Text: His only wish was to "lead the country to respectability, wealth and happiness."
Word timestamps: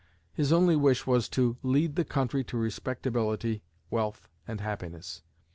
His 0.33 0.51
only 0.51 0.75
wish 0.75 1.05
was 1.05 1.29
to 1.29 1.57
"lead 1.61 1.95
the 1.95 2.03
country 2.03 2.43
to 2.45 2.57
respectability, 2.57 3.61
wealth 3.91 4.27
and 4.47 4.59
happiness." 4.59 5.21